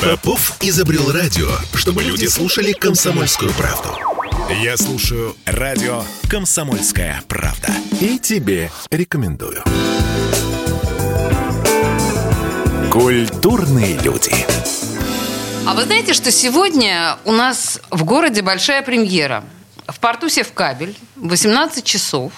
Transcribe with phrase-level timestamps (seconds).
[0.00, 3.88] Попов изобрел радио, чтобы люди слушали комсомольскую правду.
[4.62, 7.68] Я слушаю радио «Комсомольская правда».
[8.00, 9.62] И тебе рекомендую.
[12.90, 14.34] Культурные люди.
[15.66, 19.44] А вы знаете, что сегодня у нас в городе большая премьера?
[19.86, 22.32] В порту Севкабель в 18 часов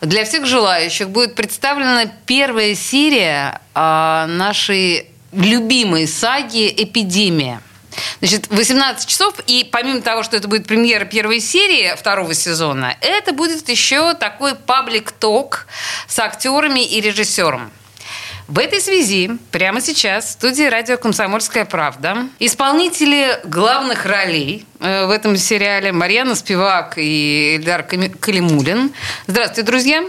[0.00, 7.60] для всех желающих будет представлена первая серия а, нашей любимой саги «Эпидемия».
[8.20, 13.32] Значит, 18 часов, и помимо того, что это будет премьера первой серии второго сезона, это
[13.32, 15.66] будет еще такой паблик-ток
[16.06, 17.72] с актерами и режиссером.
[18.48, 25.10] В этой связи прямо сейчас в студии радио «Комсомольская правда» исполнители главных ролей э, в
[25.10, 28.90] этом сериале Марьяна Спивак и Эльдар Калимулин.
[29.26, 30.04] Здравствуйте, друзья.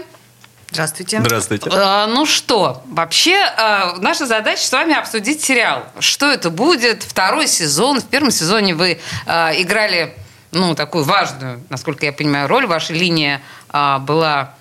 [0.70, 1.20] Здравствуйте.
[1.20, 1.68] Здравствуйте.
[1.70, 5.84] А, ну что, вообще а, наша задача с вами обсудить сериал.
[5.98, 7.02] Что это будет?
[7.02, 8.00] Второй сезон.
[8.00, 10.14] В первом сезоне вы а, играли
[10.50, 12.66] ну, такую важную, насколько я понимаю, роль.
[12.66, 14.54] Ваша линия а, была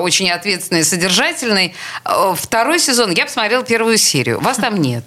[0.00, 1.74] очень ответственный и содержательный.
[2.04, 4.40] Э, второй сезон, я посмотрела первую серию.
[4.40, 5.04] Вас там нет.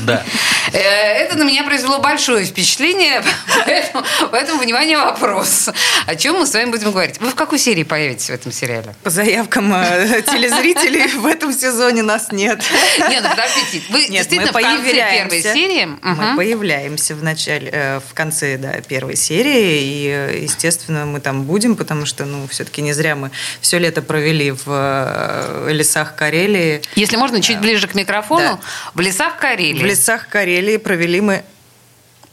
[0.00, 0.24] Да.
[0.72, 3.22] Э, это на меня произвело большое впечатление,
[3.66, 5.68] поэтому, поэтому внимание, вопрос.
[6.06, 7.20] О чем мы с вами будем говорить?
[7.20, 8.94] Вы в какой серии появитесь в этом сериале?
[9.02, 12.62] По заявкам телезрителей в этом сезоне нас нет.
[12.98, 15.88] Нет, ну подождите, вы нет, действительно мы в конце первой серии?
[16.02, 22.06] Мы появляемся в начале, в конце да, первой серии, и, естественно, мы там будем, потому
[22.06, 26.82] что, ну, все-таки не зря мы все лето лето провели в э, лесах Карелии.
[26.94, 28.40] Если можно, чуть ближе к микрофону.
[28.40, 28.58] Да.
[28.94, 29.82] В лесах Карелии.
[29.82, 31.42] В лесах Карелии провели мы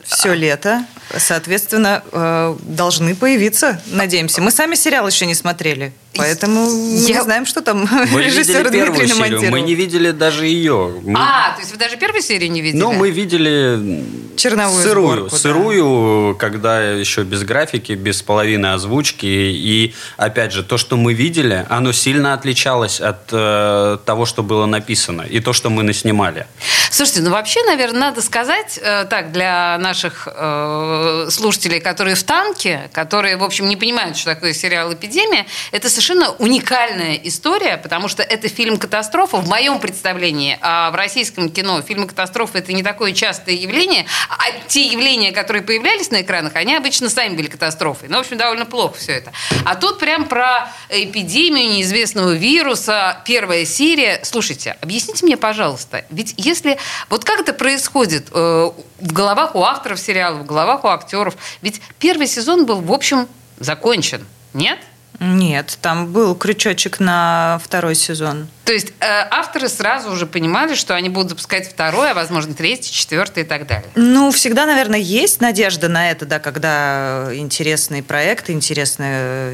[0.06, 0.86] все лето.
[1.18, 4.42] Соответственно, э, должны появиться, надеемся.
[4.42, 5.94] Мы сами сериал еще не смотрели.
[6.16, 7.16] Поэтому я...
[7.16, 9.52] не знаем, что там мы режиссер Дмитрий намонтировал.
[9.52, 11.02] Мы не видели даже ее.
[11.04, 11.20] Мы...
[11.20, 12.82] А, то есть вы даже первой серии не видели?
[12.82, 14.04] Ну, мы видели
[14.36, 16.40] Черновую сырую, сборку, сырую, да.
[16.40, 19.26] когда еще без графики, без половины озвучки.
[19.26, 24.66] И, опять же, то, что мы видели, оно сильно отличалось от э, того, что было
[24.66, 26.48] написано, и то, что мы наснимали.
[26.92, 32.90] Слушайте, ну вообще, наверное, надо сказать э, так для наших э, слушателей, которые в танке,
[32.94, 38.24] которые, в общем, не понимают, что такое сериал «Эпидемия», это совершенно уникальная история, потому что
[38.24, 40.58] это фильм-катастрофа в моем представлении.
[40.62, 46.12] А в российском кино фильмы-катастрофы– это не такое частое явление, а те явления, которые появлялись
[46.12, 48.10] на экранах, они обычно сами были катастрофой.
[48.10, 49.32] Ну, в общем, довольно плохо все это.
[49.64, 54.20] А тут прям про эпидемию неизвестного вируса, первая серия.
[54.24, 56.78] Слушайте, объясните мне, пожалуйста, ведь если
[57.10, 61.36] вот как это происходит э, в головах у авторов сериала, в головах у актеров?
[61.62, 63.28] Ведь первый сезон был, в общем,
[63.60, 64.26] закончен.
[64.54, 64.80] Нет?
[65.20, 68.48] Нет, там был крючочек на второй сезон.
[68.66, 72.92] То есть э, авторы сразу уже понимали, что они будут запускать второй, а возможно третий,
[72.92, 73.90] четвертый и так далее.
[73.96, 79.54] Ну, всегда, наверное, есть надежда на это, да, когда интересный проект, интересная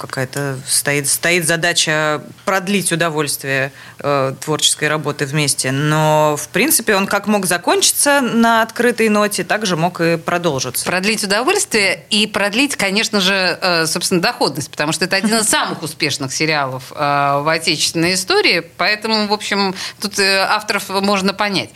[0.00, 5.70] какая-то стоит, стоит задача продлить удовольствие э, творческой работы вместе.
[5.70, 10.84] Но, в принципе, он как мог закончиться на открытой ноте, так же мог и продолжиться.
[10.84, 15.82] Продлить удовольствие и продлить, конечно же, э, собственно, доходность, потому что это один из самых
[15.82, 21.70] успешных сериалов э, в отечественной история, поэтому, в общем, тут э, авторов можно понять.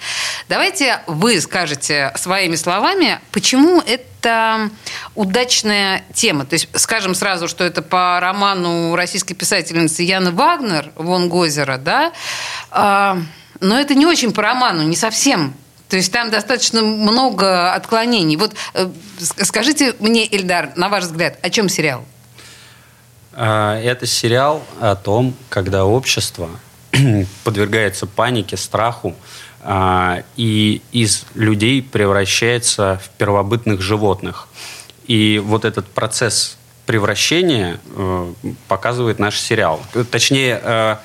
[0.48, 4.13] Давайте вы скажете своими словами, почему это
[5.14, 6.44] удачная тема.
[6.44, 12.12] То есть скажем сразу, что это по роману российской писательницы Яны Вагнер «Вон Гозера», да?
[12.70, 13.18] А,
[13.60, 15.54] но это не очень по роману, не совсем
[15.88, 18.36] то есть там достаточно много отклонений.
[18.36, 18.90] Вот э,
[19.20, 22.04] скажите мне, Ильдар, на ваш взгляд, о чем сериал?
[23.32, 26.48] А, это сериал о том, когда общество
[27.44, 29.14] подвергается панике, страху,
[30.36, 34.48] и из людей превращается в первобытных животных.
[35.06, 38.32] И вот этот процесс превращения э,
[38.68, 39.80] показывает наш сериал.
[40.10, 40.96] Точнее, э,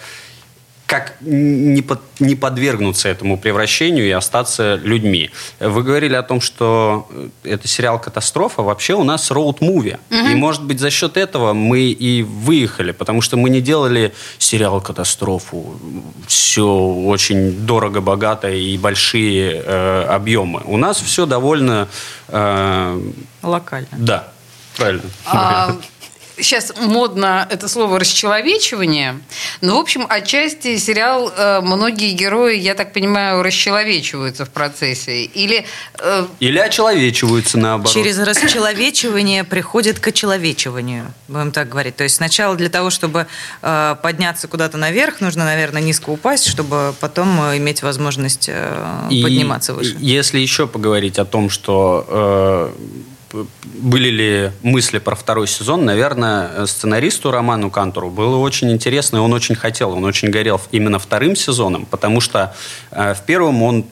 [0.90, 5.30] как не, под, не подвергнуться этому превращению и остаться людьми.
[5.60, 7.08] Вы говорили о том, что
[7.44, 8.64] это сериал «Катастрофа».
[8.64, 10.00] Вообще у нас роуд-муви.
[10.10, 10.30] Угу.
[10.32, 14.82] И, может быть, за счет этого мы и выехали, потому что мы не делали сериал
[14.82, 15.80] «Катастрофу».
[16.26, 20.64] Все очень дорого, богато и большие э, объемы.
[20.66, 21.88] У нас все довольно...
[22.30, 23.00] Э,
[23.44, 23.88] Локально.
[23.92, 24.28] Да,
[24.76, 25.04] правильно.
[25.28, 25.76] А,
[26.42, 29.20] сейчас модно это слово расчеловечивание,
[29.62, 35.24] но, в общем, отчасти сериал э, многие герои, я так понимаю, расчеловечиваются в процессе.
[35.24, 35.66] Или...
[36.00, 36.26] Э...
[36.40, 37.94] Или очеловечиваются, наоборот.
[37.94, 41.96] Через расчеловечивание приходит к очеловечиванию, будем так говорить.
[41.96, 43.28] То есть сначала для того, чтобы
[43.62, 49.24] э, подняться куда-то наверх, нужно, наверное, низко упасть, чтобы потом э, иметь возможность э, И
[49.24, 49.96] подниматься выше.
[50.00, 52.72] Если еще поговорить о том, что э,
[53.64, 59.34] были ли мысли про второй сезон, наверное, сценаристу Роману Кантуру было очень интересно, и он
[59.34, 62.56] очень хотел, он очень горел именно вторым сезоном, потому что
[62.92, 63.86] э, в первом он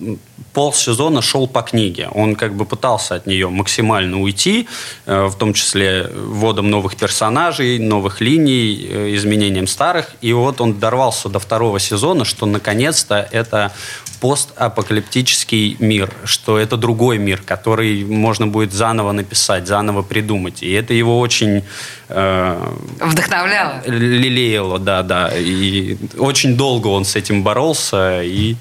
[0.53, 2.09] полсезона шел по книге.
[2.13, 4.67] Он как бы пытался от нее максимально уйти,
[5.05, 10.15] э, в том числе вводом новых персонажей, новых линий, э, изменением старых.
[10.21, 13.71] И вот он дорвался до второго сезона, что наконец-то это
[14.19, 20.63] постапокалиптический мир, что это другой мир, который можно будет заново написать, заново придумать.
[20.63, 21.63] И это его очень...
[22.09, 23.81] Э, Вдохновляло.
[23.85, 25.31] Лелеяло, да, да.
[25.35, 28.21] И очень долго он с этим боролся.
[28.23, 28.55] И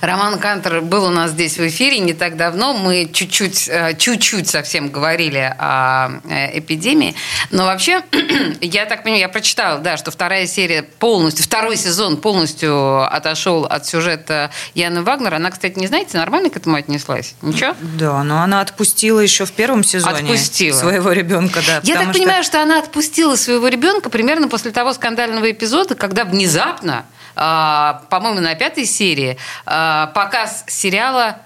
[0.00, 2.74] Роман Кантер был у нас здесь в эфире не так давно.
[2.74, 7.14] Мы чуть-чуть, э, чуть-чуть совсем говорили о э, эпидемии.
[7.50, 8.02] Но вообще,
[8.60, 13.86] я так понимаю, я прочитала, да, что вторая серия полностью, второй сезон полностью отошел от
[13.86, 15.36] сюжета Яны Вагнера.
[15.36, 17.34] Она, кстати, не знаете, нормально к этому отнеслась?
[17.42, 17.74] Ничего?
[17.80, 20.78] Да, но она отпустила еще в первом сезоне отпустила.
[20.78, 21.60] своего ребенка.
[21.66, 22.12] Да, я так что...
[22.12, 27.04] понимаю, что она отпустила своего ребенка примерно после того скандального эпизода, когда внезапно
[28.10, 31.38] по-моему, на пятой серии а, показ сериала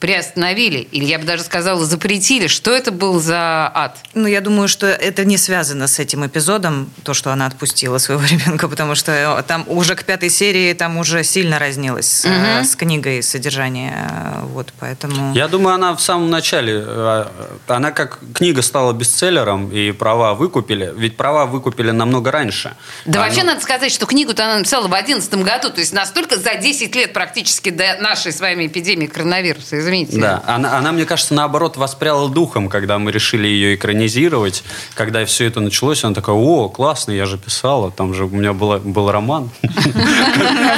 [0.00, 2.46] приостановили, или я бы даже сказала, запретили.
[2.46, 3.98] Что это был за ад?
[4.14, 8.24] Ну, я думаю, что это не связано с этим эпизодом, то, что она отпустила своего
[8.28, 12.64] ребенка, потому что э, там уже к пятой серии там уже сильно разнилось угу.
[12.64, 14.08] с книгой содержание.
[14.44, 15.34] Вот, поэтому...
[15.34, 17.26] Я думаю, она в самом начале, э,
[17.66, 22.74] она как книга стала бестселлером, и права выкупили, ведь права выкупили намного раньше.
[23.04, 23.28] Да она...
[23.28, 26.96] вообще надо сказать, что книгу-то она написала в 2011 году, то есть настолько за 10
[26.96, 30.20] лет практически до нашей с вами эпидемии коронавируса извините.
[30.20, 34.62] Да, она, она, мне кажется, наоборот, воспряла духом, когда мы решили ее экранизировать.
[34.94, 38.52] Когда все это началось, она такая, о, классно, я же писала, там же у меня
[38.52, 39.50] был роман.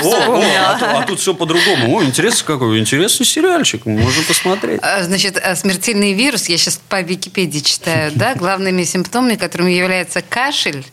[0.03, 1.97] А, а тут все по-другому.
[1.97, 4.81] О, интересно какой, интересный сериальчик, можно посмотреть.
[4.83, 10.23] А, значит, а смертельный вирус, я сейчас по Википедии читаю, да, главными симптомами, которыми является
[10.23, 10.85] кашель,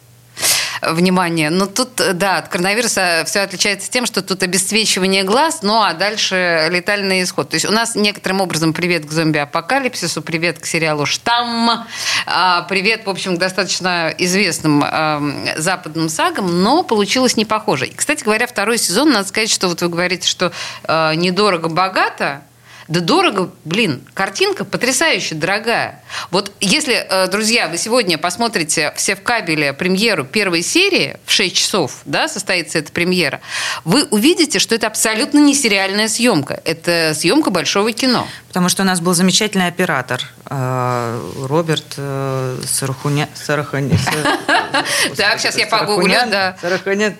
[0.81, 1.49] внимание.
[1.49, 6.67] Но тут, да, от коронавируса все отличается тем, что тут обесцвечивание глаз, ну а дальше
[6.71, 7.49] летальный исход.
[7.49, 11.85] То есть у нас некоторым образом привет к зомби-апокалипсису, привет к сериалу «Штамм»,
[12.25, 17.87] а, привет, в общем, к достаточно известным э, западным сагам, но получилось не похоже.
[17.87, 20.51] И, кстати говоря, второй сезон, надо сказать, что вот вы говорите, что
[20.83, 22.43] э, недорого-богато,
[22.89, 26.03] да дорого, блин, картинка потрясающе дорогая.
[26.31, 31.55] Вот если, э, друзья, вы сегодня посмотрите все в кабеле премьеру первой серии в 6
[31.55, 33.41] часов, да, состоится эта премьера,
[33.85, 36.59] вы увидите, что это абсолютно не сериальная съемка.
[36.65, 38.27] Это съемка большого кино.
[38.47, 43.29] Потому что у нас был замечательный оператор э, Роберт э, Сарахуня...
[43.35, 43.99] Сараханя...
[45.15, 46.57] Так, сейчас я погуглю, да.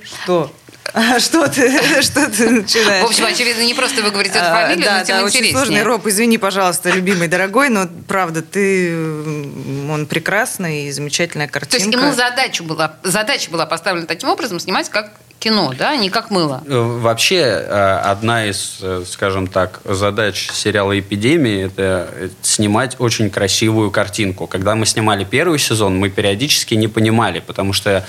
[0.04, 0.52] Что?
[0.94, 3.04] А что ты, что ты начинаешь?
[3.04, 5.52] В общем, очевидно, не просто вы говорите эту а, фамилию, да, но тем да, интереснее.
[5.52, 5.84] очень сложный.
[5.84, 8.96] Роб, извини, пожалуйста, любимый, дорогой, но правда, ты,
[9.90, 11.78] он прекрасный и замечательная картинка.
[11.78, 16.10] То есть ему задача была, задача была поставлена таким образом снимать как кино, да, не
[16.10, 16.62] как мыло.
[16.68, 23.90] Э, вообще, э, одна из, э, скажем так, задач сериала «Эпидемия»– это снимать очень красивую
[23.90, 24.48] картинку.
[24.48, 28.06] Когда мы снимали первый сезон, мы периодически не понимали, потому что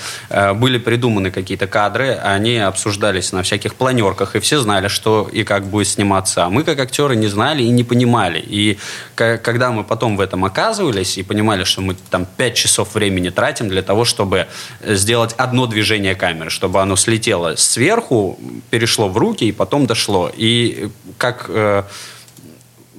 [0.55, 5.65] были придуманы какие-то кадры, они обсуждались на всяких планерках, и все знали, что и как
[5.65, 6.45] будет сниматься.
[6.45, 8.39] А мы, как актеры, не знали и не понимали.
[8.39, 8.77] И
[9.15, 13.69] когда мы потом в этом оказывались и понимали, что мы там 5 часов времени тратим
[13.69, 14.47] для того, чтобы
[14.83, 20.31] сделать одно движение камеры, чтобы оно слетело сверху, перешло в руки и потом дошло.
[20.35, 21.83] И как э,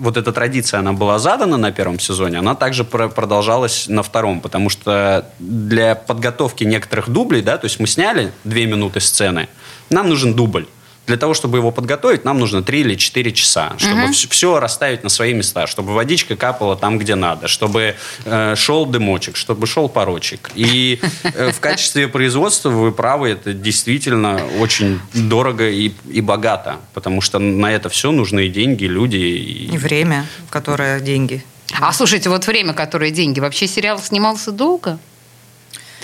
[0.02, 4.68] вот эта традиция, она была задана на первом сезоне, она также продолжалась на втором, потому
[4.70, 9.48] что для подготовки некоторых дублей, да, то есть мы сняли две минуты сцены,
[9.92, 10.66] нам нужен дубль.
[11.06, 14.12] Для того, чтобы его подготовить, нам нужно 3 или 4 часа, чтобы угу.
[14.12, 19.36] все расставить на свои места, чтобы водичка капала там, где надо, чтобы э, шел дымочек,
[19.36, 20.50] чтобы шел порочек.
[20.54, 27.20] И э, в качестве производства, вы правы, это действительно очень дорого и, и богато, потому
[27.20, 29.16] что на это все нужны деньги, люди.
[29.16, 31.44] И, и время, в которое деньги.
[31.80, 35.00] А слушайте, вот время, которое деньги, вообще сериал снимался долго?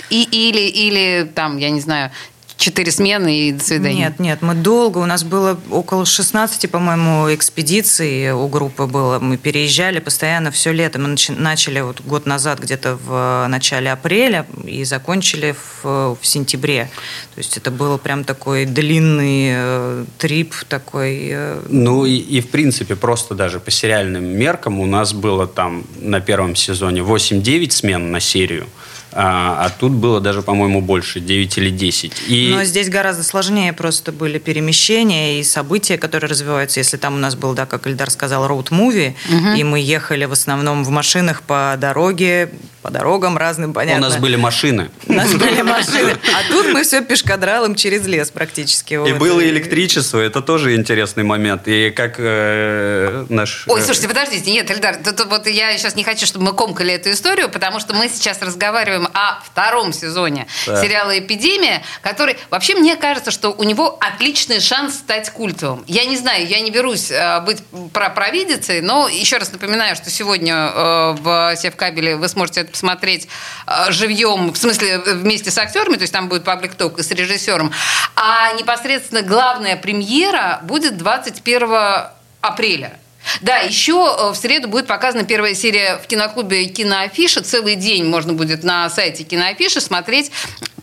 [0.09, 2.11] И, или, или там, я не знаю,
[2.59, 3.95] четыре смены и до свидания?
[3.95, 9.17] Нет, нет, мы долго, у нас было около 16, по-моему, экспедиций у группы было.
[9.19, 10.99] Мы переезжали постоянно все лето.
[10.99, 16.89] Мы начали вот год назад где-то в начале апреля и закончили в, в сентябре.
[17.33, 21.29] То есть это был прям такой длинный э, трип такой.
[21.31, 21.61] Э...
[21.69, 26.19] Ну и, и в принципе просто даже по сериальным меркам у нас было там на
[26.19, 28.67] первом сезоне 8-9 смен на серию.
[29.11, 32.13] А, а тут было даже, по-моему, больше, 9 или 10.
[32.27, 32.51] И...
[32.53, 36.79] Но здесь гораздо сложнее просто были перемещения и события, которые развиваются.
[36.79, 39.55] Если там у нас был, да, как Ильдар сказал, роуд-муви, угу.
[39.55, 42.49] и мы ехали в основном в машинах по дороге,
[42.81, 44.07] по дорогам разным, понятно.
[44.07, 44.89] У нас были машины.
[45.07, 46.15] У нас были машины.
[46.33, 48.93] А тут мы все пешкадралом через лес практически.
[48.93, 51.67] И было электричество, это тоже интересный момент.
[51.67, 53.65] И как э, наш...
[53.67, 57.11] Ой, слушайте, подождите, нет, Ильдар, тут, вот я сейчас не хочу, чтобы мы комкали эту
[57.11, 60.81] историю, потому что мы сейчас разговариваем о втором сезоне да.
[60.81, 65.83] сериала «Эпидемия», который, вообще, мне кажется, что у него отличный шанс стать культовым.
[65.87, 67.63] Я не знаю, я не берусь э, быть
[67.93, 73.27] провидицей, но еще раз напоминаю, что сегодня э, в Севкабеле вы сможете посмотреть
[73.67, 77.11] э, живьем, в смысле вместе с актерами, то есть там будет паблик ток и с
[77.11, 77.71] режиссером.
[78.15, 82.09] А непосредственно главная премьера будет 21
[82.41, 82.99] апреля.
[83.41, 87.41] Да, еще э, в среду будет показана первая серия в киноклубе «Киноафиша».
[87.41, 90.31] Целый день можно будет на сайте «Киноафиша» смотреть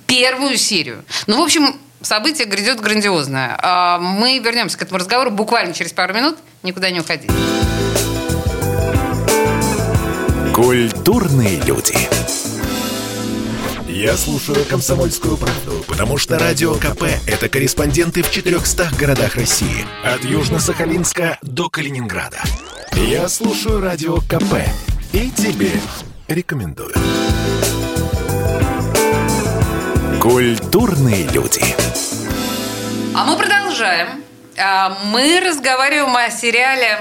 [0.06, 1.04] первую серию.
[1.26, 3.58] Ну, в общем, событие грядет грандиозное.
[3.62, 6.36] А мы вернемся к этому разговору буквально через пару минут.
[6.62, 7.32] Никуда не уходите.
[10.54, 11.96] Культурные люди.
[13.96, 19.86] Я слушаю «Комсомольскую правду», потому что «Радио КП»— это корреспонденты в 400 городах России.
[20.04, 22.42] От Южно-Сахалинска до Калининграда.
[22.92, 24.56] Я слушаю «Радио КП»
[25.14, 25.70] и тебе
[26.28, 26.92] рекомендую.
[30.20, 31.64] Культурные люди.
[33.14, 34.22] А мы продолжаем.
[34.58, 36.98] А, мы разговариваем о сериале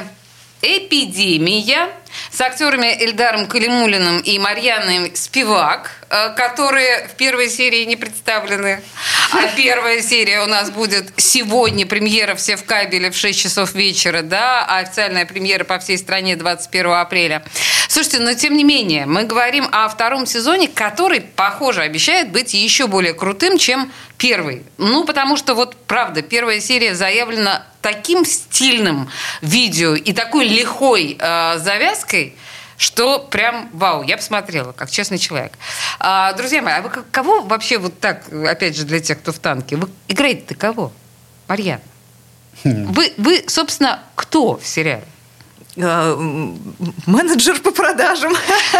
[0.61, 1.89] «Эпидемия»
[2.31, 8.81] с актерами Эльдаром Калимулиным и Марьяной Спивак, э, которые в первой серии не представлены.
[9.31, 14.22] А первая серия у нас будет сегодня, премьера все в кабеле в 6 часов вечера,
[14.22, 17.43] да, а официальная премьера по всей стране 21 апреля.
[17.88, 22.88] Слушайте, но тем не менее, мы говорим о втором сезоне, который, похоже, обещает быть еще
[22.88, 24.63] более крутым, чем первый.
[24.77, 29.10] Ну, потому что вот, правда, первая серия заявлена таким стильным
[29.41, 32.04] видео и такой лихой э, завязкой,
[32.77, 35.53] что прям вау, я посмотрела, как честный человек.
[36.00, 39.39] А, друзья мои, а вы кого вообще вот так, опять же, для тех, кто в
[39.39, 40.91] танке, вы играете-то кого?
[41.47, 41.81] Марьяна.
[42.63, 42.91] Хм.
[42.91, 45.05] Вы, вы, собственно, кто в сериале?
[45.77, 46.15] Э,
[47.05, 48.34] менеджер по продажам.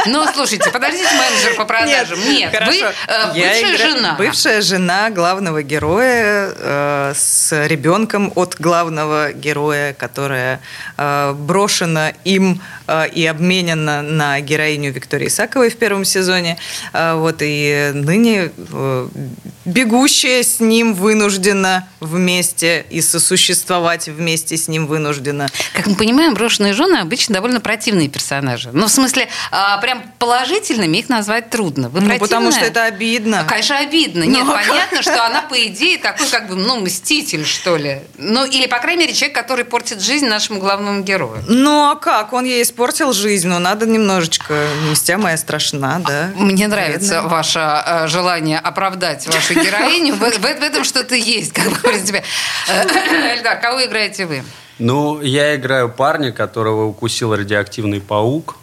[0.06, 2.18] Ну, слушайте, подождите, менеджер по продажам.
[2.20, 3.88] Нет, Нет вы э, бывшая игра...
[3.90, 4.16] жена.
[4.18, 10.62] Бывшая жена главного героя э, с ребенком от главного героя, которая
[10.98, 16.58] э, брошена им э, и обменена на героиню Виктории Исаковой в первом сезоне.
[16.94, 19.08] Э, вот и ныне э,
[19.66, 25.48] бегущая с ним вынуждена вместе и сосуществовать вместе с ним вынуждена.
[25.74, 28.70] Как мы понимаем, брошенные жены обычно довольно противные персонажи.
[28.72, 31.90] Ну, в смысле, а, прям положительными их назвать трудно.
[31.90, 33.46] Вы ну, потому что это обидно.
[33.48, 34.24] Конечно, обидно.
[34.24, 38.02] Нет, ну, понятно, что она, по идее, такой, как бы, ну, мститель, что ли.
[38.18, 41.44] Ну, или, по крайней мере, человек, который портит жизнь нашему главному герою.
[41.48, 42.34] Ну, а как?
[42.34, 44.68] Он ей испортил жизнь, но надо немножечко.
[44.92, 46.32] Мстя моя страшна, да.
[46.36, 47.30] Мне нравится Вредно.
[47.30, 50.16] ваше э, желание оправдать вашу героиню.
[50.16, 52.24] В, в, в этом что-то есть, как бы, в принципе.
[52.68, 54.44] Э, Эльдар, кого играете вы?
[54.78, 58.58] Ну, я играю парня, которого укусил радиоактивный паук.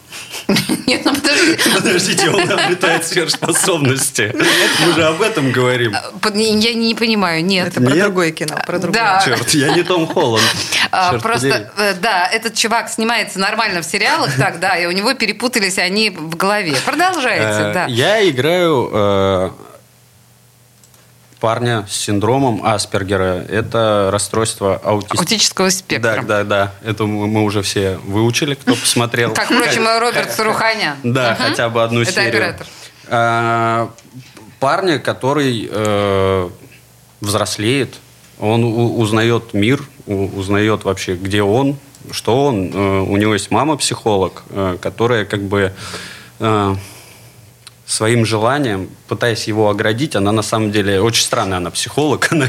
[0.87, 1.71] Нет, ну подождите.
[1.71, 4.35] Подождите, он обретает сверхспособности.
[4.85, 5.97] Мы же об этом говорим.
[6.35, 7.69] Я не понимаю, нет.
[7.69, 9.03] Это про другое кино, про другое.
[9.03, 9.23] Да.
[9.25, 10.45] Черт, я не Том Холланд.
[10.91, 15.15] А, просто, э, да, этот чувак снимается нормально в сериалах, так, да, и у него
[15.15, 16.77] перепутались они в голове.
[16.85, 17.87] Продолжайте, э, да.
[17.89, 19.55] Я играю
[21.43, 23.45] парня с синдромом Аспергера.
[23.49, 25.19] Это расстройство аутист...
[25.19, 26.23] аутического спектра.
[26.23, 26.75] Да, да, да.
[26.89, 29.35] Это мы уже все выучили, кто посмотрел.
[29.35, 30.99] Как, впрочем, Роберт Саруханян.
[31.03, 32.29] Да, хотя бы одну серию.
[32.29, 32.67] Это оператор.
[33.09, 33.91] А,
[34.61, 36.49] парня, который э,
[37.21, 37.97] взрослеет,
[38.39, 41.77] он узнает мир, узнает вообще, где он,
[42.13, 42.71] что он.
[42.73, 45.73] Э, у него есть мама-психолог, э, которая как бы
[47.87, 52.47] своим желанием, пытаясь его оградить, она на самом деле очень странная, она психолог, она,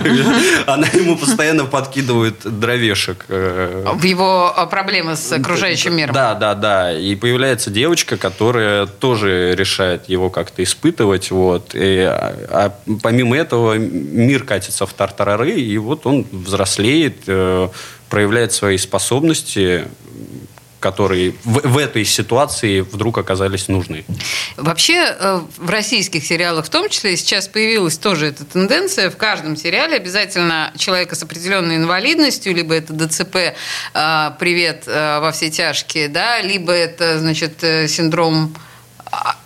[0.68, 3.26] она ему постоянно подкидывает дровешек.
[3.28, 6.14] э, В его а, проблемы с окружающим миром.
[6.14, 6.98] Да, да, да.
[6.98, 11.32] И появляется девочка, которая тоже решает его как-то испытывать.
[11.32, 11.72] Вот.
[11.74, 17.68] И, а, а помимо этого мир катится в тартарары, и вот он взрослеет, э,
[18.10, 19.86] проявляет свои способности,
[20.84, 24.04] которые в, в этой ситуации вдруг оказались нужны.
[24.58, 29.10] Вообще э, в российских сериалах в том числе сейчас появилась тоже эта тенденция.
[29.10, 33.36] В каждом сериале обязательно человека с определенной инвалидностью, либо это ДЦП,
[33.94, 38.54] э, привет э, во все тяжкие, да, либо это, значит, синдром
[39.10, 39.38] а,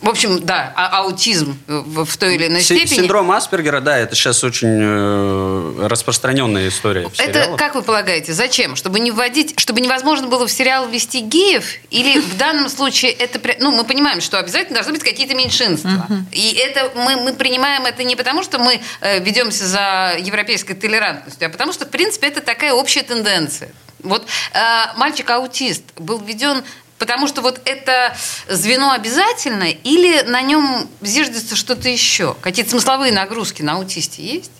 [0.00, 2.86] в общем, да, а- аутизм в, в той или иной степени.
[2.86, 7.08] Синдром Аспергера, да, это сейчас очень э, распространенная история.
[7.08, 8.76] в Это, как вы полагаете, зачем?
[8.76, 11.64] Чтобы не вводить, чтобы невозможно было в сериал ввести геев?
[11.90, 13.40] Или в данном случае это...
[13.58, 16.06] Ну, мы понимаем, что обязательно должны быть какие-то меньшинства.
[16.32, 21.48] И это мы, мы принимаем это не потому, что мы э, ведемся за европейской толерантностью,
[21.48, 23.70] а потому что, в принципе, это такая общая тенденция.
[24.00, 24.58] Вот э,
[24.96, 26.62] мальчик-аутист был введен
[26.98, 28.16] Потому что вот это
[28.48, 32.34] звено обязательно или на нем зиждется что-то еще?
[32.40, 34.50] Какие-то смысловые нагрузки на аутисте есть?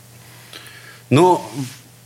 [1.11, 1.43] Ну,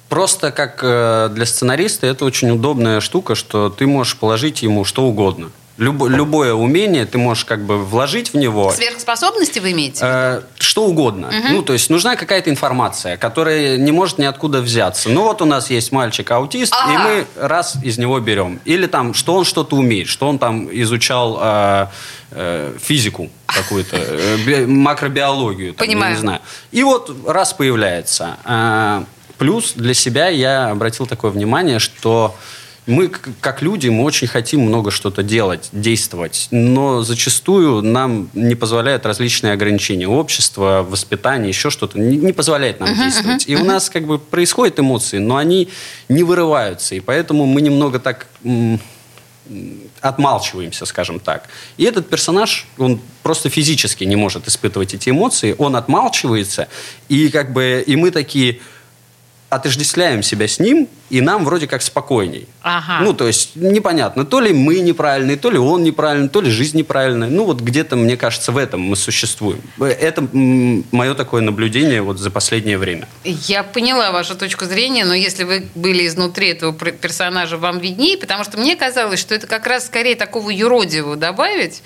[0.09, 5.05] просто как э, для сценариста это очень удобная штука, что ты можешь положить ему что
[5.05, 5.51] угодно.
[5.83, 8.71] Любо- любое умение ты можешь как бы вложить в него.
[8.73, 10.01] Сверхспособности вы имеете?
[10.03, 11.31] Э, что угодно.
[11.51, 15.09] Ну, то есть нужна какая-то информация, которая не может ниоткуда взяться.
[15.09, 16.99] Ну, вот у нас есть мальчик-аутист, и Ага.
[17.03, 18.61] мы раз из него берем.
[18.65, 21.87] Или там, что он что-то умеет, что он там изучал э,
[22.31, 26.15] э, физику какую-то, э, би- макробиологию, там, я Понимаю.
[26.15, 26.41] не знаю.
[26.71, 28.37] И вот раз появляется.
[28.45, 29.03] Э,
[29.39, 32.35] плюс для себя я обратил такое внимание, что
[32.87, 39.07] мы, как люди, мы очень хотим много что-то делать, действовать, но зачастую нам не позволяют
[39.07, 43.45] различные ограничения общества, воспитание, еще что-то, не, не позволяет нам действовать.
[43.47, 45.69] И у нас как бы происходят эмоции, но они
[46.09, 48.27] не вырываются, и поэтому мы немного так
[50.01, 51.49] отмалчиваемся, скажем так.
[51.77, 56.69] И этот персонаж, он просто физически не может испытывать эти эмоции, он отмалчивается,
[57.09, 58.61] и как бы и мы такие
[59.51, 62.49] отождествляем себя с ним, и нам вроде как спокойней.
[62.63, 63.05] Ага.
[63.05, 66.79] Ну, то есть непонятно, то ли мы неправильные, то ли он неправильный, то ли жизнь
[66.79, 67.29] неправильная.
[67.29, 69.61] Ну, вот где-то, мне кажется, в этом мы существуем.
[69.79, 73.07] Это мое такое наблюдение вот за последнее время.
[73.25, 78.43] Я поняла вашу точку зрения, но если вы были изнутри этого персонажа, вам виднее, потому
[78.45, 81.83] что мне казалось, что это как раз скорее такого юродивого добавить.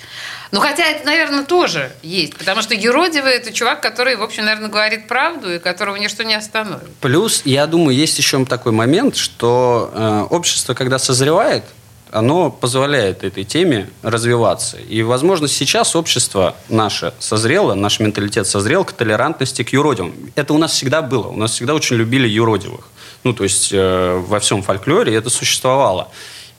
[0.51, 4.69] Ну, хотя это, наверное, тоже есть, потому что юродивый– это чувак, который, в общем, наверное,
[4.69, 6.87] говорит правду и которого ничто не остановит.
[7.01, 11.63] Плюс, я думаю, есть еще такой момент, что э, общество, когда созревает,
[12.11, 14.77] оно позволяет этой теме развиваться.
[14.77, 20.31] И, возможно, сейчас общество наше созрело, наш менталитет созрел к толерантности к юродивым.
[20.35, 21.27] Это у нас всегда было.
[21.27, 22.89] У нас всегда очень любили юродивых.
[23.23, 26.09] Ну, то есть э, во всем фольклоре это существовало.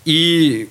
[0.04, 0.68] И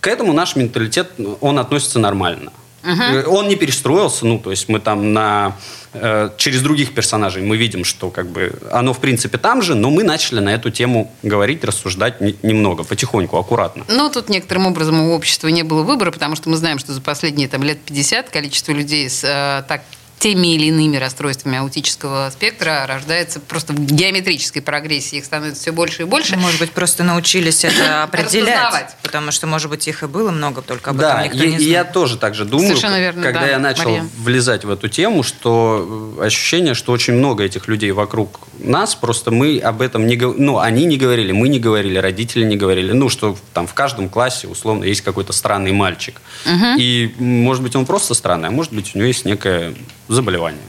[0.00, 2.52] к этому наш менталитет, он относится нормально.
[2.84, 5.56] Э, Он не перестроился, ну, то есть мы там на,
[5.92, 9.90] э, через других персонажей мы видим, что как бы оно в принципе там же, но
[9.90, 13.84] мы начали на эту тему говорить, рассуждать не- немного, потихоньку, аккуратно.
[13.88, 17.00] Но тут некоторым образом у общества не было выбора, потому что мы знаем, что за
[17.00, 19.82] последние там, лет 50 количество людей с э, так,
[20.22, 25.18] теми или иными расстройствами аутического спектра рождается просто в геометрической прогрессии.
[25.18, 26.36] Их становится все больше и больше.
[26.36, 28.96] Может быть, просто научились это определять.
[29.02, 31.64] Потому что, может быть, их и было много, только об да, этом никто и, не
[31.64, 34.06] и я тоже так же думаю, Совершенно верно, когда да, я начал Мария.
[34.18, 39.32] влезать в эту тему, что э, ощущение, что очень много этих людей вокруг нас, просто
[39.32, 42.92] мы об этом не говорили, ну, они не говорили, мы не говорили, родители не говорили,
[42.92, 46.20] ну, что там в каждом классе, условно, есть какой-то странный мальчик.
[46.78, 49.74] И, м, может быть, он просто странный, а может быть, у него есть некое
[50.14, 50.62] заболевание.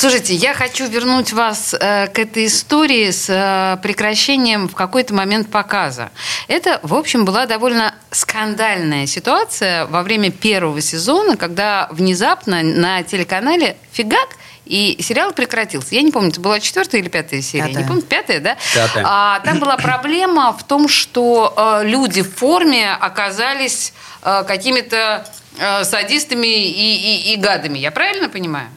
[0.00, 5.50] Слушайте, я хочу вернуть вас э, к этой истории с э, прекращением в какой-то момент
[5.50, 6.10] показа.
[6.48, 13.76] Это, в общем, была довольно скандальная ситуация во время первого сезона, когда внезапно на телеканале
[13.92, 14.28] «Фигак»
[14.70, 15.94] и сериал прекратился.
[15.96, 17.66] Я не помню, это была четвертая или пятая серия?
[17.66, 17.82] Пятая.
[17.82, 18.56] Не помню, пятая, да?
[18.72, 19.04] Пятая.
[19.06, 21.52] А, там была проблема в том, что
[21.82, 25.26] э, люди в форме оказались э, какими-то
[25.58, 26.70] э, садистами и,
[27.30, 27.78] и- и гадами.
[27.78, 28.68] Я правильно понимаю?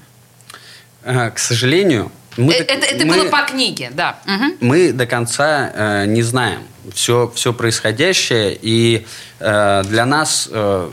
[1.04, 4.18] К сожалению, мы, Э, это это мы- было по книге, да.
[4.26, 4.54] Мгм.
[4.62, 9.06] мы до конца э, не знаем все, все происходящее, и
[9.40, 10.90] э, для нас э,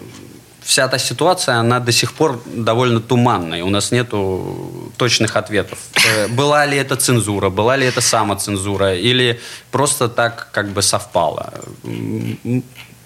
[0.70, 5.78] вся эта ситуация, она до сих пор довольно туманная, у нас нету точных ответов.
[6.06, 11.52] Э, была ли это цензура, была ли это самоцензура, или просто так как бы совпало.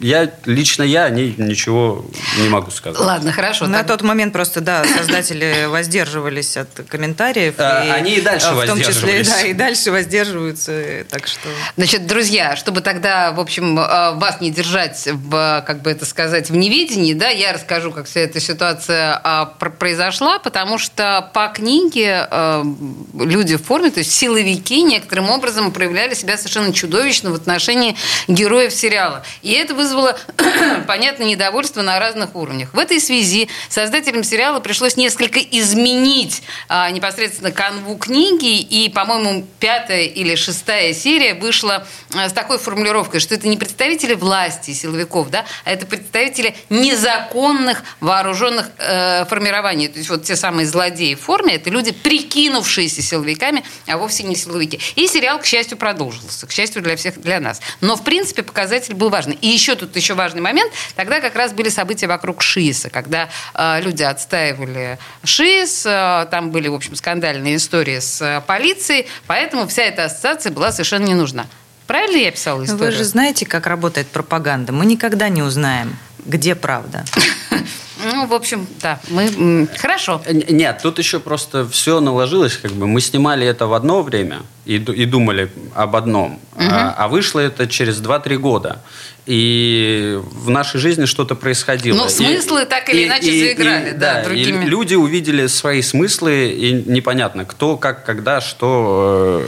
[0.01, 2.05] Я лично я о ней ничего
[2.39, 2.99] не могу сказать.
[2.99, 3.67] Ладно, хорошо.
[3.67, 7.55] На так- тот момент просто, да, создатели воздерживались от комментариев.
[7.59, 11.05] А, они и дальше В том числе, да, и дальше воздерживаются.
[11.09, 11.49] Так что...
[11.77, 16.51] Значит, друзья, чтобы тогда, в общем, э, вас не держать в, как бы это сказать,
[16.51, 21.49] в неведении, да, я расскажу, как вся эта ситуация а, пр- произошла, потому что по
[21.49, 22.65] книге э,
[23.21, 28.73] люди в форме, то есть силовики, некоторым образом проявляли себя совершенно чудовищно в отношении героев
[28.75, 29.25] сериала.
[29.43, 30.16] И это вызвало,
[30.87, 32.73] понятно, недовольство на разных уровнях.
[32.73, 40.05] В этой связи создателям сериала пришлось несколько изменить а, непосредственно канву книги, и, по-моему, пятая
[40.05, 45.44] или шестая серия вышла а, с такой формулировкой, что это не представители власти силовиков, да,
[45.64, 49.88] а это представители незаконных вооруженных э, формирований.
[49.88, 54.35] То есть вот те самые злодеи в форме, это люди, прикинувшиеся силовиками, а вовсе не
[54.35, 54.81] силовики.
[54.97, 56.47] И сериал, к счастью, продолжился.
[56.47, 57.61] К счастью для всех, для нас.
[57.81, 59.37] Но, в принципе, показатель был важный.
[59.40, 60.73] И еще тут еще важный момент.
[60.97, 66.69] Тогда как раз были события вокруг ШИСа, когда э, люди отстаивали ШИС, э, там были,
[66.69, 71.47] в общем, скандальные истории с э, полицией, поэтому вся эта ассоциация была совершенно не нужна.
[71.87, 72.87] Правильно я писала историю?
[72.87, 74.73] Вы же знаете, как работает пропаганда.
[74.73, 77.05] Мы никогда не узнаем, где правда.
[78.13, 79.01] Ну, в общем, да.
[79.09, 79.69] Мы...
[79.79, 80.21] Хорошо.
[80.29, 84.75] Нет, тут еще просто все наложилось, как бы мы снимали это в одно время и,
[84.77, 88.83] и думали об одном, а, а вышло это через 2-3 года.
[89.27, 91.97] И в нашей жизни что-то происходило.
[91.97, 94.65] Ну, И- смыслы так или иначе заиграли, да, и другими.
[94.67, 99.43] люди увидели свои смыслы, и непонятно, кто, как, когда, что.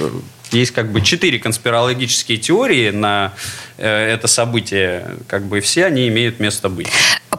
[0.53, 3.33] Есть как бы четыре конспирологические теории на
[3.79, 6.89] э, это событие, как бы все они имеют место быть.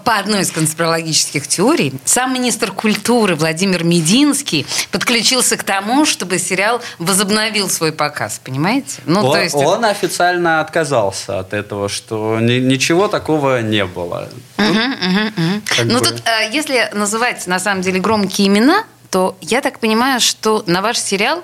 [0.03, 6.81] По одной из конспирологических теорий, сам министр культуры Владимир Мединский подключился к тому, чтобы сериал
[6.97, 9.01] возобновил свой показ, понимаете?
[9.05, 9.55] Ну, он, то есть...
[9.55, 14.29] он официально отказался от этого, что ни- ничего такого не было.
[14.57, 19.79] Как Ну, бы- тут, э, если называть, на самом деле, громкие имена, то я так
[19.79, 21.43] понимаю, что на ваш сериал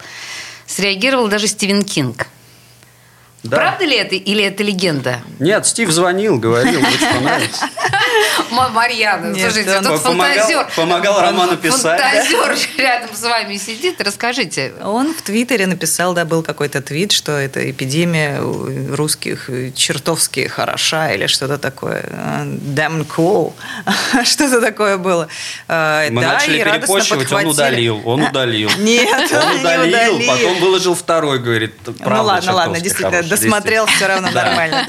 [0.74, 2.28] среагировал даже Стивен Кинг.
[3.44, 3.58] Да.
[3.58, 5.20] Правда ли это или это легенда?
[5.40, 7.70] Нет, Стив звонил, говорил, очень понравится.
[8.52, 10.68] Ма- Марьяна, слушайте, тут фантазер.
[10.76, 12.00] помогал Роману писать.
[12.00, 14.02] Фантазер рядом с вами сидит.
[14.02, 14.74] Расскажите.
[14.82, 18.40] Он в Твиттере написал, да, был какой-то твит, что эта эпидемия
[18.96, 22.06] русских чертовски хороша или что-то такое.
[22.12, 23.54] А, Damn cool.
[24.24, 25.28] Что-то такое было.
[25.68, 28.70] А, Мы начали перепощивать, он удалил, он удалил.
[28.78, 34.86] Нет, Он удалил, потом выложил второй, говорит, Ну ладно, ладно, действительно, досмотрел все равно нормально.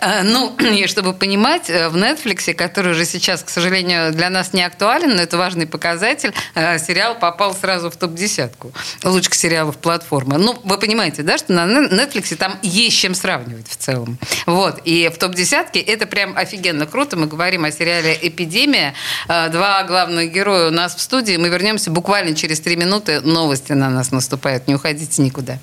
[0.00, 4.52] А, Ну, и чтобы понимать, э, в Netflix, который уже сейчас, к сожалению, для нас
[4.52, 10.38] не актуален, но это важный показатель, э, сериал попал сразу в топ-десятку лучших сериалов платформы.
[10.38, 14.18] Ну, вы понимаете, да, что на Netflix там есть чем сравнивать в целом.
[14.46, 14.80] Вот.
[14.84, 17.16] И в топ-десятке это прям офигенно круто.
[17.16, 18.94] Мы говорим о сериале «Эпидемия».
[19.28, 21.36] Э, Два главных героя у нас в студии.
[21.36, 23.20] Мы вернемся буквально через три минуты.
[23.20, 24.66] Новости на нас наступают.
[24.66, 25.58] Не уходите никуда.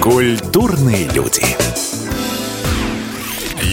[0.00, 1.42] Культурные люди.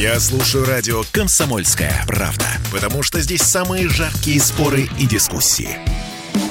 [0.04, 5.80] Я слушаю радио «Комсомольская правда», потому что здесь самые жаркие споры и дискуссии.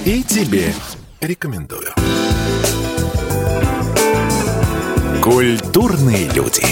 [0.06, 0.72] И тебе
[1.20, 1.92] рекомендую.
[5.22, 6.64] Культурные люди.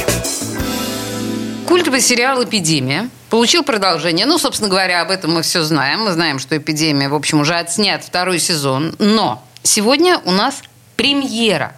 [1.69, 4.25] Культовый сериал «Эпидемия» получил продолжение.
[4.25, 6.05] Ну, собственно говоря, об этом мы все знаем.
[6.05, 8.97] Мы знаем, что «Эпидемия», в общем, уже отснят второй сезон.
[8.99, 10.63] Но сегодня у нас
[10.97, 11.77] премьера.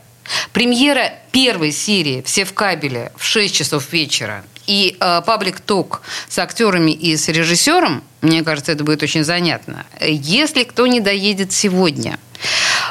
[0.52, 4.44] Премьера первой серии «Все в кабеле» в 6 часов вечера.
[4.66, 9.86] И э, паблик-ток с актерами и с режиссером, мне кажется, это будет очень занятно.
[10.00, 12.18] Если кто не доедет сегодня,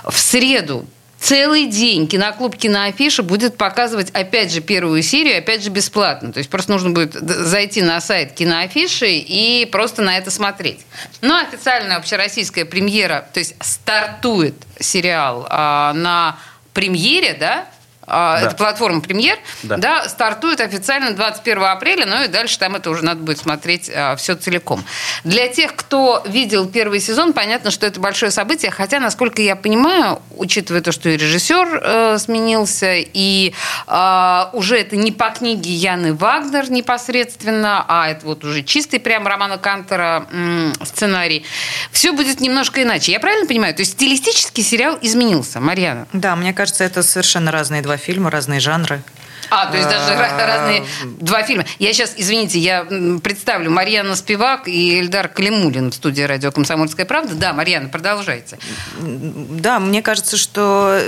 [0.03, 0.85] в среду
[1.21, 6.33] целый день киноклуб «Киноафиша» будет показывать, опять же, первую серию, опять же, бесплатно.
[6.33, 10.79] То есть просто нужно будет зайти на сайт «Киноафиши» и просто на это смотреть.
[11.21, 16.37] А официальная общероссийская премьера, то есть стартует сериал а, на
[16.73, 17.67] премьере, да,
[18.11, 18.41] Да.
[18.47, 19.77] это платформа «Премьер», да.
[19.77, 20.09] Да.
[20.09, 24.83] стартует официально 21 апреля, ну и дальше там это уже надо будет смотреть все целиком.
[25.23, 30.21] Для тех, кто видел первый сезон, понятно, что это большое событие, хотя, насколько я понимаю,
[30.35, 33.53] учитывая то, что и режиссер э, сменился, и
[33.87, 39.27] э, уже это не по книге Яны Вагнер непосредственно, а это вот уже чистый прям
[39.27, 41.45] Романа Кантера м, сценарий,
[41.91, 43.11] все будет немножко иначе.
[43.11, 43.73] Я правильно понимаю?
[43.73, 46.07] То есть стилистически сериал изменился, Марьяна?
[46.13, 49.01] Да, мне кажется, это совершенно разные два фильма, разные жанры.
[49.49, 50.85] А, то есть даже А, ра- разные
[51.19, 51.65] два фильма.
[51.77, 52.85] Я сейчас, извините, я
[53.21, 57.35] представлю Марьяна Спивак и Эльдар Калимулин в студии радио «Комсомольская правда».
[57.35, 58.57] Да, Марьяна, продолжайте.
[58.99, 61.01] Да, мне кажется, что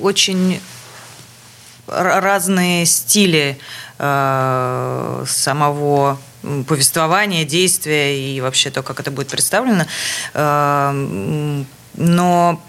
[0.00, 0.60] очень
[1.86, 3.58] разные стили
[3.98, 6.18] э, самого
[6.66, 9.86] повествования, действия и вообще то, как это будет представлено.
[10.34, 11.62] Э,
[11.94, 12.62] но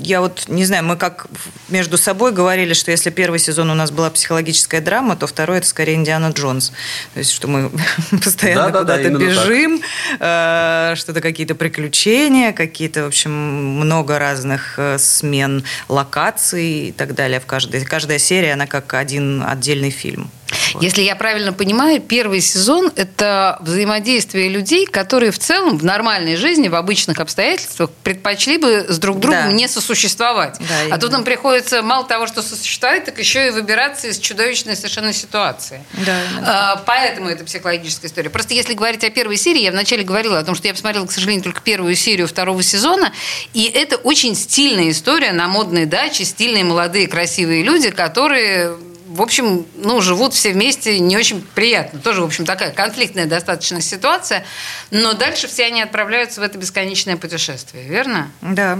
[0.00, 1.26] я вот не знаю, мы как
[1.68, 5.66] между собой говорили, что если первый сезон у нас была психологическая драма, то второй это
[5.66, 6.72] скорее Индиана Джонс.
[7.14, 7.70] То есть, что мы
[8.10, 9.80] постоянно да, куда-то да, бежим,
[10.18, 17.40] э, что-то какие-то приключения, какие-то, в общем, много разных э, смен локаций и так далее
[17.40, 17.84] в каждой.
[17.84, 20.30] Каждая серия, она как один отдельный фильм.
[20.80, 26.68] Если я правильно понимаю, первый сезон– это взаимодействие людей, которые в целом в нормальной жизни,
[26.68, 29.52] в обычных обстоятельствах предпочли бы с друг другом да.
[29.52, 30.58] не сосуществовать.
[30.58, 34.76] Да, а тут им приходится мало того, что сосуществовать, так еще и выбираться из чудовищной
[34.76, 35.84] совершенно ситуации.
[35.94, 38.30] Да, а, поэтому это психологическая история.
[38.30, 41.12] Просто если говорить о первой серии, я вначале говорила о том, что я посмотрела, к
[41.12, 43.12] сожалению, только первую серию второго сезона,
[43.54, 48.76] и это очень стильная история на модной даче, стильные молодые красивые люди, которые
[49.20, 52.00] в общем, ну, живут все вместе не очень приятно.
[52.00, 54.46] Тоже, в общем, такая конфликтная достаточно ситуация.
[54.90, 58.30] Но дальше все они отправляются в это бесконечное путешествие, верно?
[58.40, 58.78] Да.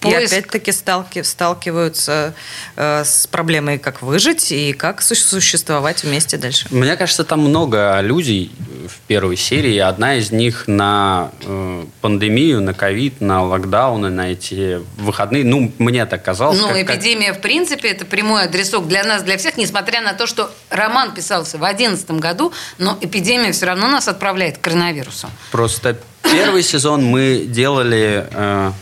[0.00, 0.20] Поиск.
[0.20, 2.34] И опять-таки сталки, сталкиваются
[2.74, 6.66] э, с проблемой, как выжить и как существовать вместе дальше.
[6.70, 8.50] Мне кажется, там много аллюзий
[8.88, 9.78] в первой серии.
[9.78, 15.44] Одна из них на э, пандемию, на ковид, на локдауны, на эти выходные.
[15.44, 16.58] Ну, мне так казалось.
[16.58, 17.38] Ну, как, эпидемия, как...
[17.38, 21.56] в принципе, это прямой адресок для нас, для всех, несмотря на то, что роман писался
[21.56, 25.28] в 2011 году, но эпидемия все равно нас отправляет к коронавирусу.
[25.50, 28.26] Просто первый сезон мы делали...
[28.32, 28.72] Э,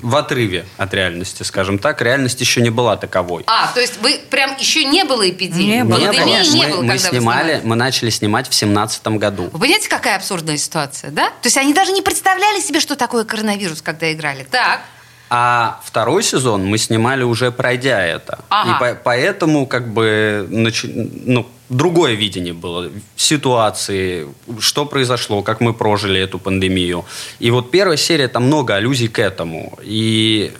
[0.00, 2.02] в отрыве от реальности, скажем так.
[2.02, 3.44] Реальность еще не была таковой.
[3.46, 5.76] А, то есть вы прям еще не было эпидемии?
[5.76, 5.98] Не было.
[5.98, 6.42] Не, было.
[6.42, 9.44] не было, мы, мы снимали, мы начали снимать в семнадцатом году.
[9.52, 11.28] Вы понимаете, какая абсурдная ситуация, да?
[11.28, 14.46] То есть они даже не представляли себе, что такое коронавирус, когда играли.
[14.50, 14.80] Так.
[15.28, 18.44] А второй сезон мы снимали уже пройдя это.
[18.48, 18.70] Ага.
[18.70, 24.26] И по поэтому как бы ну, другое видение было ситуации,
[24.60, 27.04] что произошло, как мы прожили эту пандемию.
[27.38, 29.78] И вот первая серия, там много аллюзий к этому.
[29.82, 30.52] И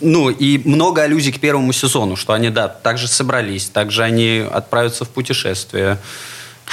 [0.00, 5.04] ну, и много аллюзий к первому сезону, что они, да, также собрались, также они отправятся
[5.04, 5.98] в путешествие.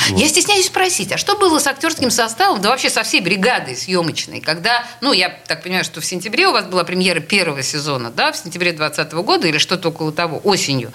[0.10, 0.20] Вот.
[0.20, 4.40] Я стесняюсь спросить, а что было с актерским составом, да вообще со всей бригадой съемочной,
[4.40, 8.32] когда, ну, я так понимаю, что в сентябре у вас была премьера первого сезона, да,
[8.32, 10.92] в сентябре 2020 года или что-то около того, осенью.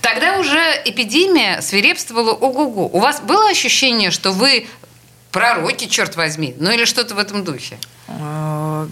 [0.00, 2.86] Тогда уже эпидемия свирепствовала ого-го.
[2.86, 4.66] У вас было ощущение, что вы
[5.30, 7.78] пророки, черт возьми, ну или что-то в этом духе?
[8.08, 8.88] А,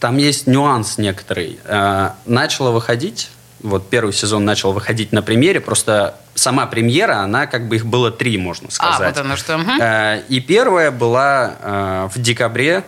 [0.00, 1.58] там есть нюанс некоторый.
[1.64, 3.28] А, начало выходить
[3.64, 8.10] вот первый сезон начал выходить на премьере, просто сама премьера, она как бы их было
[8.10, 9.00] три, можно сказать.
[9.00, 9.56] А, вот оно что.
[9.56, 9.72] Угу.
[10.28, 12.84] И первая была э, в декабре,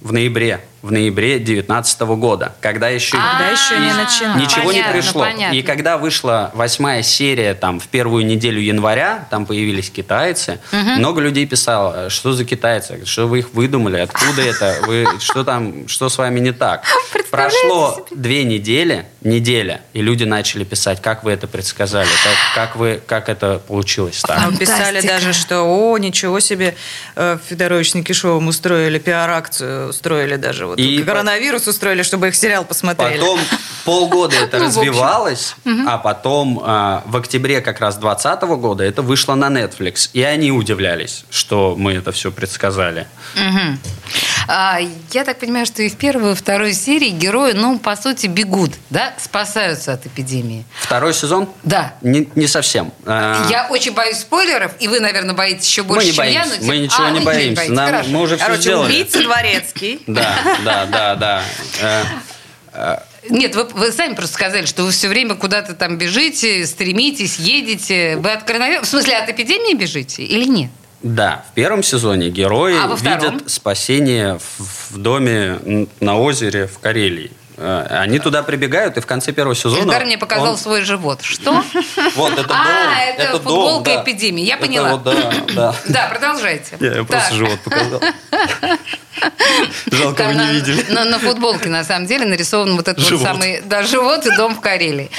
[0.00, 4.40] в ноябре в ноябре 2019 года, когда еще, когда еще не.
[4.40, 5.22] Ничего понятно, не пришло.
[5.22, 5.54] Понятно.
[5.56, 10.90] И когда вышла восьмая серия, там, в первую неделю января, там появились китайцы, угу.
[10.92, 15.88] много людей писало, что за китайцы, что вы их выдумали, откуда это, вы, что там,
[15.88, 16.84] что с вами не так.
[17.30, 23.00] Прошло две недели, неделя, и люди начали писать, как вы это предсказали, как, как, вы,
[23.04, 24.40] как это получилось так.
[24.46, 26.76] Ну, писали даже, что, о, ничего себе,
[27.16, 33.18] э, Федорович Никишовым устроили пиар-акцию, устроили даже вот и коронавирус устроили, чтобы их сериал посмотрели.
[33.18, 33.40] Потом
[33.84, 35.54] полгода это ну, развивалось,
[35.86, 40.10] а потом а, в октябре как раз 2020 года это вышло на Netflix.
[40.12, 43.06] И они удивлялись, что мы это все предсказали.
[44.48, 44.78] А,
[45.12, 48.72] я так понимаю, что и в первой, и второй серии герои, ну, по сути, бегут,
[48.90, 50.64] да, спасаются от эпидемии.
[50.80, 51.48] Второй сезон?
[51.64, 51.94] Да.
[52.02, 52.92] Не, не совсем.
[53.04, 56.54] А, я очень боюсь спойлеров, и вы, наверное, боитесь еще больше, мы не чем боимся.
[56.54, 56.60] я.
[56.60, 56.66] Но...
[56.66, 57.68] Мы ничего а, не боимся.
[57.68, 58.92] Не Нам, мы уже Короче, все сделали.
[58.92, 60.02] убийца дворецкий.
[60.06, 61.42] Да, да, да, да.
[61.82, 62.04] Э,
[62.72, 62.96] э,
[63.28, 68.16] нет, вы, вы сами просто сказали, что вы все время куда-то там бежите, стремитесь, едете.
[68.16, 70.70] Вы от коронавируса, в смысле, от эпидемии бежите или нет?
[71.02, 77.30] Да, в первом сезоне герои а видят спасение в, доме на озере в Карелии.
[77.58, 79.82] Э, они туда прибегают, и в конце первого сезона...
[79.82, 80.58] Эльдар мне показал он...
[80.58, 81.22] свой живот.
[81.22, 81.62] Что?
[82.14, 82.56] Вот, это дом.
[82.56, 84.44] А, это футболка эпидемии.
[84.44, 84.96] Я поняла.
[84.96, 86.08] Да, да.
[86.08, 86.76] продолжайте.
[86.80, 88.00] Я просто живот показал.
[89.90, 90.90] Жалко, вы не видели.
[90.90, 93.60] На футболке, на самом деле, нарисован вот этот вот самый...
[93.64, 95.10] Да, живот и дом в Карелии.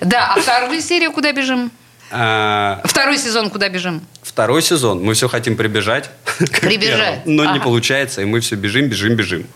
[0.00, 1.70] Да, а вторую серию куда бежим?
[2.10, 4.02] А, Второй сезон куда бежим?
[4.22, 5.02] Второй сезон.
[5.02, 6.08] Мы все хотим прибежать.
[6.60, 7.24] Прибежать.
[7.24, 7.64] первому, Но не Ага.
[7.64, 9.46] получается, и мы все бежим, бежим, бежим.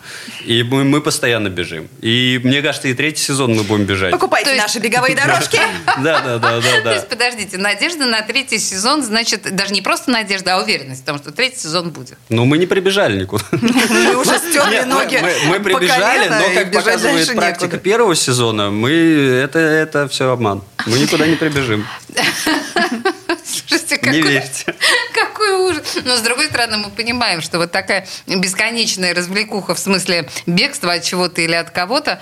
[0.45, 1.89] И мы, мы постоянно бежим.
[2.03, 4.11] И мне кажется, и третий сезон мы будем бежать.
[4.11, 5.59] Покупайте есть- наши беговые дорожки.
[6.03, 10.11] Да, да, да, да, То есть, подождите, надежда на третий сезон, значит, даже не просто
[10.11, 12.19] надежда, а уверенность в том, что третий сезон будет.
[12.29, 13.45] Но мы не прибежали никуда.
[13.53, 15.23] Мы уже стерли ноги.
[15.47, 20.63] мы, прибежали, но, как показывает практика первого сезона, мы это, это все обман.
[20.87, 21.87] Мы никуда не прибежим.
[23.47, 24.75] Слушайте, Не какой, верьте.
[25.15, 25.83] какой ужас.
[26.05, 31.05] Но, с другой стороны, мы понимаем, что вот такая бесконечная развлекуха в смысле бегства от
[31.05, 32.21] чего-то или от кого-то,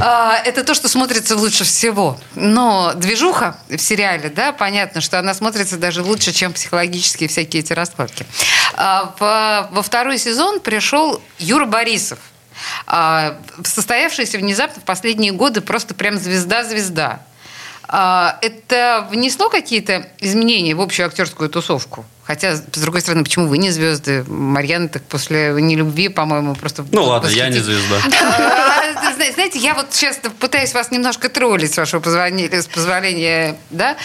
[0.00, 2.18] а, это то, что смотрится лучше всего.
[2.36, 7.72] Но движуха в сериале, да, понятно, что она смотрится даже лучше, чем психологические всякие эти
[7.72, 8.24] раскладки.
[8.74, 12.18] А, во- второй сезон пришел Юра Борисов.
[12.86, 17.20] а, состоявшийся внезапно в последние годы просто прям звезда-звезда.
[17.88, 22.04] А, Это внесло какие-то изменения в общую актерскую тусовку?
[22.24, 24.24] Хотя, с другой стороны, почему вы не звезды?
[24.28, 26.84] Марьяна так после нелюбви, по-моему, просто...
[26.92, 27.96] Ну ладно, я не звезда.
[28.22, 33.96] А, зна- Знаете, я вот сейчас пытаюсь вас немножко троллить, с вашего позволения, да?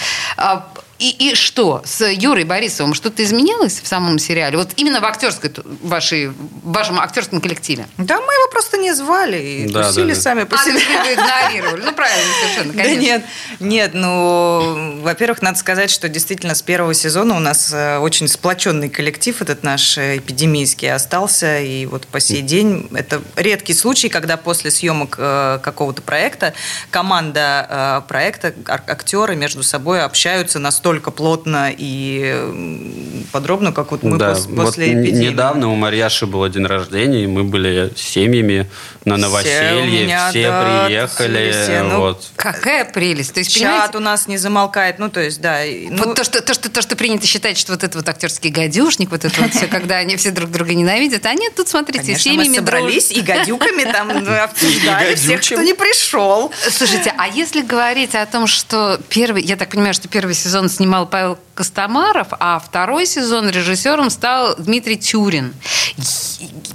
[0.99, 4.57] А, И, и что, с Юрой Борисовым что-то изменилось в самом сериале?
[4.57, 5.51] Вот именно в актерской,
[5.83, 7.85] вашей, в вашем актерском коллективе?
[7.97, 10.21] Да, мы его просто не звали и Да, тусили да, да.
[10.21, 10.73] сами по А, себе.
[10.73, 11.81] есть вы его игнорировали.
[11.83, 13.01] Ну, правильно, совершенно, Да конечно.
[13.01, 13.23] нет,
[13.59, 18.89] нет, ну, во-первых, надо сказать, что действительно с первого сезона у нас э, очень сплоченный
[18.89, 24.35] коллектив, этот наш э, эпидемийский остался, и вот по сей день это редкий случай, когда
[24.37, 26.53] после съемок э, какого-то проекта
[26.89, 34.31] команда проекта, ак- актеры между собой общаются настолько плотно и подробно, как вот мы Да,
[34.33, 35.27] пос- вот после н- эпидемии.
[35.29, 38.69] недавно у Марьяши был день рождения, и мы были семьями
[39.05, 41.51] на Все новоселье, меня, все да, приехали.
[41.63, 42.25] все, ну, вот.
[42.35, 43.33] Какая прелесть.
[43.33, 45.59] То есть, Чат понимаете, у нас не замолкает, ну, то есть, да.
[45.89, 48.49] ну, вот то что, то, что, то, что принято считать, что вот это вот актерский
[48.49, 51.99] гадюшник, вот это вот все, когда они все друг друга ненавидят, а нет, тут, смотрите,
[52.05, 54.09] Конечно, мы семьями собрались и гадюками там
[54.43, 56.51] обсуждали всех, кто не пришел.
[56.69, 61.07] Слушайте, а если говорить о том, что первый, я так понимаю, что первый сезон снимал
[61.07, 65.53] Павел Костомаров, а второй сезон режиссером стал Дмитрий Тюрин.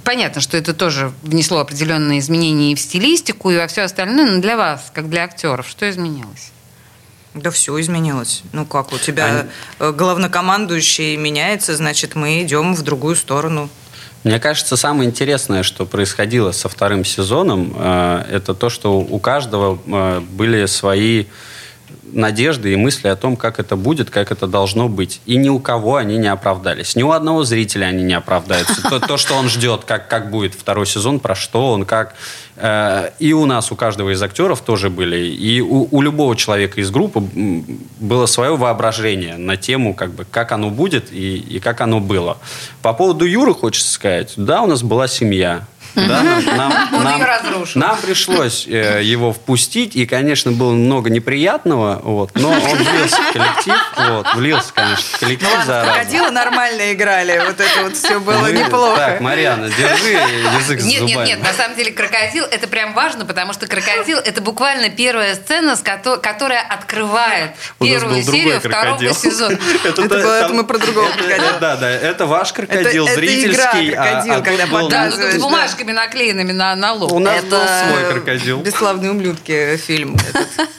[0.03, 4.41] Понятно, что это тоже внесло определенные изменения и в стилистику, и во все остальное, но
[4.41, 6.51] для вас, как для актеров, что изменилось?
[7.33, 8.43] Да все изменилось.
[8.51, 9.47] Ну как, у тебя
[9.79, 13.69] э, главнокомандующий меняется, значит, мы идем в другую сторону.
[14.25, 19.79] Мне кажется, самое интересное, что происходило со вторым сезоном, э, это то, что у каждого
[19.85, 21.25] э, были свои
[22.11, 25.21] надежды и мысли о том, как это будет, как это должно быть.
[25.25, 26.95] И ни у кого они не оправдались.
[26.95, 28.81] Ни у одного зрителя они не оправдаются.
[28.89, 32.15] То, то, что он ждет, как, как будет второй сезон, про что он, как...
[32.55, 35.27] Э, И у нас, у каждого из актеров тоже были.
[35.27, 37.21] И у, у любого человека из группы
[37.99, 42.37] было свое воображение на тему, как, бы, как оно будет и, и как оно было.
[42.81, 44.33] По поводу Юры хочется сказать.
[44.37, 45.65] Да, у нас была семья.
[45.95, 46.45] Да, нам,
[47.03, 47.19] нам-
[47.75, 53.31] нам- пришлось э, его впустить, и, конечно, было много неприятного, вот, но он влился в
[53.33, 53.75] коллектив,
[54.09, 55.91] вот, влился, конечно, в коллектив Ну ладно, зараза.
[55.93, 58.95] крокодилы нормально играли, вот это вот все было Мы- неплохо.
[58.97, 60.11] Так, Марьяна, держи
[60.59, 61.27] язык за Нет, нет, зубами.
[61.27, 65.75] нет, на самом деле крокодил это прям важно, потому что крокодил это буквально первая сцена,
[66.21, 69.13] которая открывает У нас первую был другой серию второго крокодил.
[69.15, 69.57] сезона.
[69.83, 71.45] Это да, было- это там- мы про другого это- крокодила.
[71.49, 73.89] это- Да, да, это ваш крокодил, это зрительский.
[73.89, 75.73] игра а- крокодил, а когда был- Да, показываешь, с.
[75.83, 77.11] Бумажками наклеенными на, на лоб.
[77.11, 78.61] У нас Это был свой крокодил.
[78.61, 80.47] «Бесславные ублюдки» фильм этот.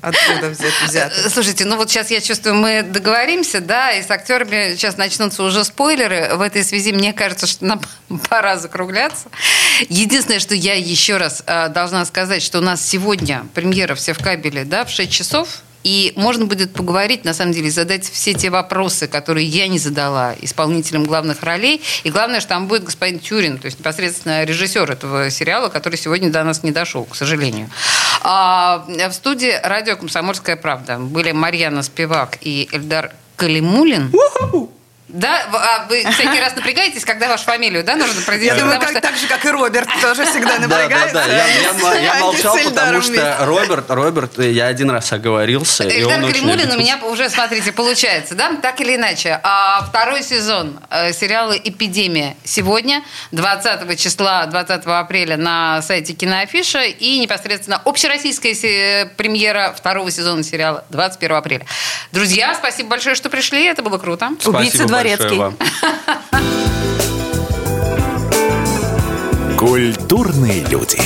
[0.00, 0.72] Откуда взят?
[0.84, 1.12] взят?
[1.16, 5.44] Э, Слушайте, ну вот сейчас я чувствую, мы договоримся, да, и с актерами сейчас начнутся
[5.44, 6.34] уже спойлеры.
[6.34, 7.80] В этой связи мне кажется, что нам
[8.28, 9.28] пора закругляться.
[9.88, 14.18] Единственное, что я еще раз э, должна сказать, что у нас сегодня премьера все в
[14.18, 15.48] кабеле, да, в 6 часов.
[15.84, 20.34] И можно будет поговорить, на самом деле, задать все те вопросы, которые я не задала
[20.40, 21.82] исполнителям главных ролей.
[22.04, 26.30] И главное, что там будет господин Тюрин, то есть непосредственно режиссер этого сериала, который сегодня
[26.30, 27.70] до нас не дошел, к сожалению.
[28.22, 34.12] А в студии радио «Комсомольская правда» были Марьяна Спивак и Эльдар Калимулин.
[35.12, 38.58] Да, а вы всякий раз напрягаетесь, когда вашу фамилию, да, нужно Я произнести?
[38.58, 41.14] думаю, Потому как, что- так же, как и Роберт, тоже всегда Да, да, напрягается.
[41.14, 41.26] да.
[41.26, 46.78] Я, я я молчал, потому что Роберт, Роберт, я один раз оговорился, Эльдар Калимулин у
[46.78, 49.38] меня уже, смотрите, получается, да, так или иначе.
[49.42, 57.18] А второй сезон э, сериала «Эпидемия» сегодня, 20 числа, 20 апреля на сайте Киноафиша и
[57.18, 61.66] непосредственно общероссийская премьера второго сезона сериала 21 апреля.
[62.12, 64.30] Друзья, спасибо большое, что пришли, это было круто.
[64.40, 65.38] Спасибо Убийца большое Дворецкий.
[65.38, 65.54] вам.
[69.58, 70.98] Культурные люди.